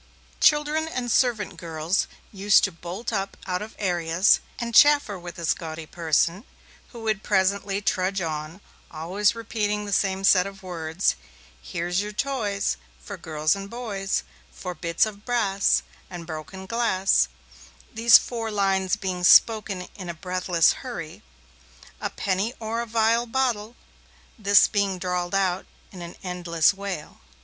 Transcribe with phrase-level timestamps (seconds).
[0.39, 5.53] Children and servant girls used to bolt up out of areas, and chaffer with this
[5.53, 6.43] gaudy person,
[6.87, 11.15] who would presently trudge on, always repeating the same set of words
[11.61, 17.27] Here's your toys For girls and boys, For bits of brass And broken glass,
[17.93, 21.21] (these four lines being spoken in a breathless hurry)
[21.99, 23.75] A penny or a vial bottell....
[24.39, 27.21] (this being drawled out in an endless wail).